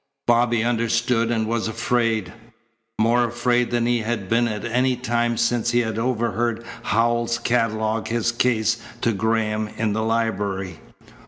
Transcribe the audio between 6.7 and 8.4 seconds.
Howells catalogue his